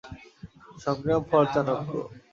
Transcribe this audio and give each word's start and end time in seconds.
সংগ্রাম 0.83 1.21
ফর 1.29 1.43
চাণক্য! 1.53 1.91